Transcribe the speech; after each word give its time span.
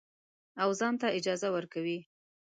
او 0.61 0.69
ځان 0.79 0.93
ته 1.01 1.07
اجازه 1.19 1.47
ورکوي. 1.55 1.99